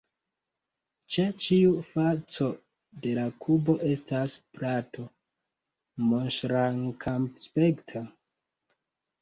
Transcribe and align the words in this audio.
Ĉe 1.15 1.25
ĉiu 1.47 1.73
faco 1.89 2.47
de 3.03 3.11
la 3.17 3.25
kubo 3.45 3.75
estas 3.91 4.39
plato, 4.59 5.05
monŝrankaspekta. 6.09 8.03